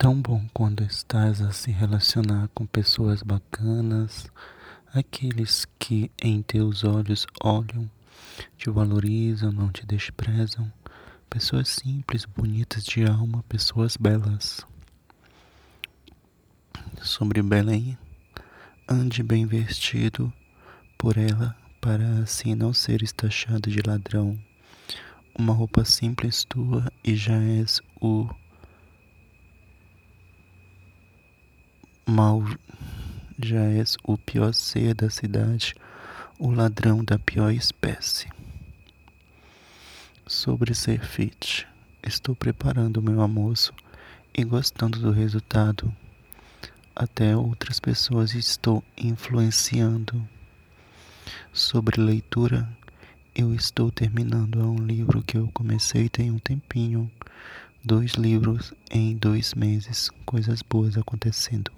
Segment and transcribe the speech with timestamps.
[0.00, 4.32] tão bom quando estás a se relacionar com pessoas bacanas,
[4.94, 7.90] aqueles que em teus olhos olham,
[8.56, 10.72] te valorizam, não te desprezam,
[11.28, 14.66] pessoas simples, bonitas de alma, pessoas belas.
[17.02, 17.98] Sobre Belém,
[18.88, 20.32] ande bem vestido
[20.96, 24.42] por ela para assim não seres taxado de ladrão.
[25.38, 28.30] Uma roupa simples tua e já és o
[32.10, 32.42] Mal
[33.38, 35.76] já és o pior ser da cidade,
[36.40, 38.28] o ladrão da pior espécie.
[40.26, 41.68] Sobre ser fit,
[42.02, 43.72] estou preparando meu almoço
[44.36, 45.94] e gostando do resultado.
[46.96, 50.28] Até outras pessoas estou influenciando.
[51.52, 52.68] Sobre leitura,
[53.36, 57.08] eu estou terminando um livro que eu comecei tem um tempinho.
[57.84, 61.70] Dois livros em dois meses, coisas boas acontecendo.